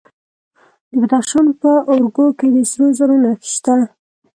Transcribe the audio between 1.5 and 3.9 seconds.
په ارګو کې د سرو زرو نښې شته.